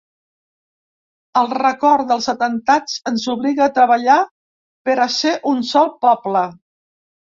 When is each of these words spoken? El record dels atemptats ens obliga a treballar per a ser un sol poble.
El 1.41 1.49
record 1.57 2.07
dels 2.13 2.29
atemptats 2.33 2.95
ens 3.11 3.27
obliga 3.35 3.67
a 3.67 3.73
treballar 3.77 4.17
per 4.89 4.97
a 5.05 5.09
ser 5.21 5.35
un 5.53 5.63
sol 5.77 5.93
poble. 6.07 6.43